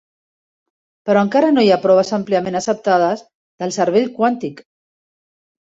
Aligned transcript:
Però 1.09 1.21
encara 1.25 1.51
no 1.57 1.65
hi 1.67 1.69
ha 1.75 1.79
proves 1.85 2.11
àmpliament 2.19 2.59
acceptades 2.61 3.25
del 3.27 3.79
"cervell 3.79 4.13
quàntic". 4.19 4.67